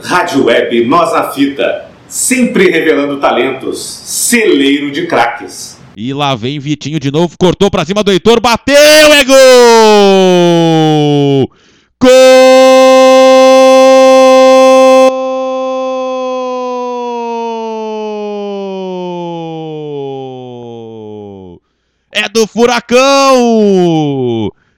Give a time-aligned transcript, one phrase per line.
[0.00, 5.78] Rádio Web Nós na Fita, sempre revelando talentos, celeiro de craques.
[5.96, 9.36] E lá vem Vitinho de novo, cortou pra cima do Heitor, bateu, é gol!
[12.00, 12.10] Gol!
[22.10, 23.00] É do Furacão!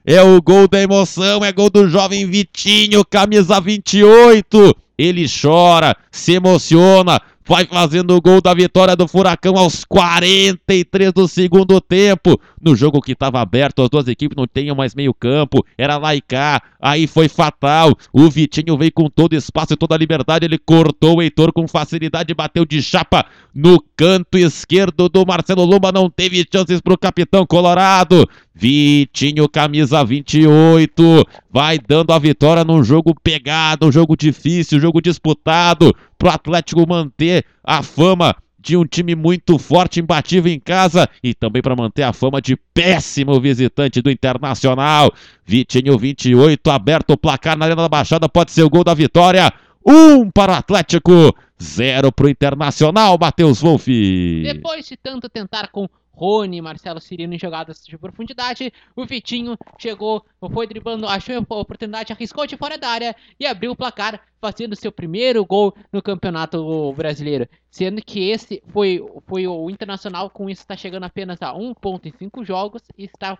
[0.05, 4.84] É o gol da emoção, é gol do jovem Vitinho, camisa 28.
[4.97, 11.27] Ele chora, se emociona, vai fazendo o gol da vitória do Furacão aos 43 do
[11.27, 12.39] segundo tempo.
[12.59, 16.15] No jogo que estava aberto, as duas equipes não tinham mais meio campo, era lá
[16.15, 17.95] e cá, aí foi fatal.
[18.11, 21.67] O Vitinho veio com todo espaço e toda a liberdade, ele cortou o Heitor com
[21.67, 26.97] facilidade, bateu de chapa no canto esquerdo do Marcelo Luma, não teve chances para o
[26.97, 28.27] capitão colorado.
[28.57, 35.01] Vitinho, camisa 28, vai dando a vitória num jogo pegado, um jogo difícil, um jogo
[35.01, 35.93] disputado,
[36.25, 41.61] pro Atlético manter a fama de um time muito forte, imbatível em casa e também
[41.61, 45.13] para manter a fama de péssimo visitante do Internacional.
[45.45, 49.53] Vitinho 28, aberto o placar na Arena da Baixada, pode ser o gol da vitória.
[49.85, 54.43] Um para o Atlético, zero para o Internacional, Matheus Wolff.
[54.43, 58.71] Depois de tanto tentar com Rony, Marcelo Cirino em jogadas de profundidade.
[58.95, 63.73] O Vitinho chegou, foi driblando, achou a oportunidade, arriscou de fora da área e abriu
[63.73, 67.49] o placar, fazendo seu primeiro gol no Campeonato Brasileiro.
[67.69, 72.07] Sendo que esse foi, foi o Internacional, com isso está chegando apenas a um ponto
[72.07, 73.37] em cinco jogos e está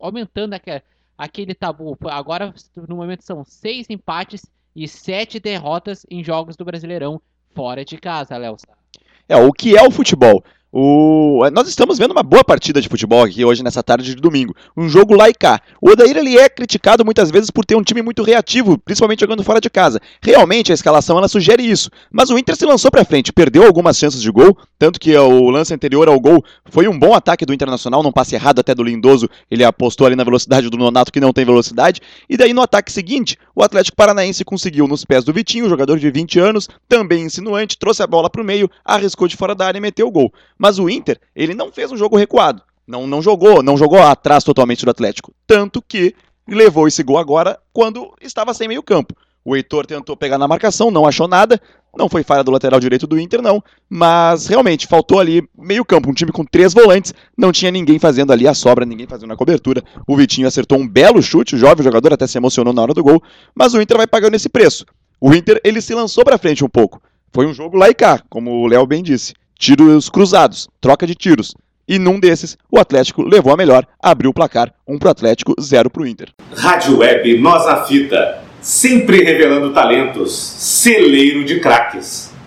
[0.00, 0.56] aumentando
[1.16, 1.96] aquele tabu.
[2.06, 2.52] Agora,
[2.88, 4.44] no momento, são seis empates
[4.74, 7.22] e sete derrotas em jogos do Brasileirão
[7.56, 8.56] fora de casa, Léo.
[9.26, 10.44] É, o que é o futebol?
[10.78, 11.40] O...
[11.54, 14.54] Nós estamos vendo uma boa partida de futebol aqui hoje, nessa tarde de domingo.
[14.76, 15.58] Um jogo lá e cá.
[15.80, 19.42] O Odair ele é criticado muitas vezes por ter um time muito reativo, principalmente jogando
[19.42, 19.98] fora de casa.
[20.20, 21.88] Realmente a escalação ela sugere isso.
[22.12, 25.48] Mas o Inter se lançou para frente, perdeu algumas chances de gol, tanto que o
[25.48, 28.82] lance anterior ao gol foi um bom ataque do Internacional, num passe errado até do
[28.82, 29.30] Lindoso.
[29.50, 32.02] Ele apostou ali na velocidade do Nonato, que não tem velocidade.
[32.28, 36.10] E daí no ataque seguinte, o Atlético Paranaense conseguiu nos pés do Vitinho, jogador de
[36.10, 39.78] 20 anos, também insinuante, trouxe a bola para o meio, arriscou de fora da área
[39.78, 40.30] e meteu o gol.
[40.58, 42.62] Mas o Inter, ele não fez um jogo recuado.
[42.86, 45.32] Não, não jogou, não jogou atrás totalmente do Atlético.
[45.46, 46.14] Tanto que
[46.48, 49.14] levou esse gol agora quando estava sem meio campo.
[49.44, 51.60] O Heitor tentou pegar na marcação, não achou nada.
[51.96, 53.62] Não foi falha do lateral direito do Inter, não.
[53.88, 56.10] Mas realmente faltou ali meio campo.
[56.10, 57.14] Um time com três volantes.
[57.38, 59.82] Não tinha ninguém fazendo ali a sobra, ninguém fazendo a cobertura.
[60.06, 61.54] O Vitinho acertou um belo chute.
[61.54, 63.22] O jovem jogador até se emocionou na hora do gol.
[63.54, 64.84] Mas o Inter vai pagando esse preço.
[65.20, 67.00] O Inter ele se lançou para frente um pouco.
[67.32, 71.14] Foi um jogo lá e cá, como o Léo bem disse tiros cruzados, troca de
[71.14, 71.54] tiros.
[71.88, 75.88] E num desses, o Atlético levou a melhor, abriu o placar, um pro Atlético, zero
[75.88, 76.30] pro Inter.
[76.54, 82.35] Rádio Web Nós na Fita, sempre revelando talentos, celeiro de craques.